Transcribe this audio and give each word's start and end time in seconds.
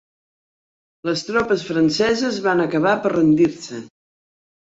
Les 1.09 1.21
tropes 1.27 1.65
franceses 1.67 2.41
van 2.47 2.63
acabar 2.65 2.93
per 3.05 3.13
rendir-se. 3.15 3.83